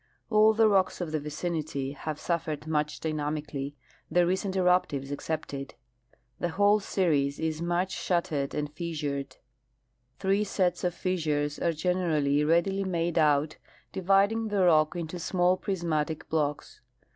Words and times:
All 0.31 0.55
the 0.55 0.67
rocks 0.67 0.99
of 0.99 1.11
the 1.11 1.19
vicinity 1.19 1.91
have 1.91 2.19
suffered 2.19 2.65
much 2.65 3.01
dynamically, 3.01 3.75
the 4.09 4.25
recent 4.25 4.55
eruptives 4.55 5.11
excepted. 5.11 5.75
The 6.39 6.49
whole 6.49 6.79
series 6.79 7.37
is 7.37 7.61
much 7.61 7.91
shat 7.91 8.23
tered 8.25 8.55
and 8.55 8.73
fissured. 8.73 9.37
Three 10.17 10.43
sets 10.43 10.83
of 10.83 10.95
fissures 10.95 11.59
are 11.59 11.71
generally 11.71 12.43
readily 12.43 12.83
made 12.83 13.19
out, 13.19 13.57
dividing 13.91 14.47
the 14.47 14.63
rock 14.63 14.95
into 14.95 15.19
small 15.19 15.55
prismatic 15.55 16.27
blocks. 16.29 16.81